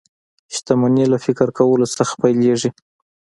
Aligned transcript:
شتمني 0.55 1.05
له 1.11 1.17
فکر 1.25 1.47
کولو 1.57 1.85
څخه 1.97 2.13
پيلېږي 2.21 2.69